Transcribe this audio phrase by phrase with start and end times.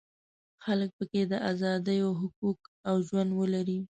[0.63, 2.59] خلک په کې د ازادیو حقوق
[2.89, 3.79] او ژوند ولري.